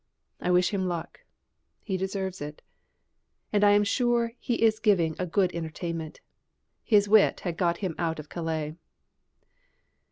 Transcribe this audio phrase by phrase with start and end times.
[0.39, 1.19] I wish him luck;
[1.83, 2.63] he deserves it.
[3.53, 6.21] And I am sure he is giving a good entertainment.
[6.83, 8.73] His wit had got him out of Calais!